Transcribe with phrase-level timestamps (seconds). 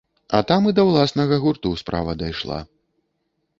[0.37, 2.59] А там і да ўласнага гурту справа дайшла.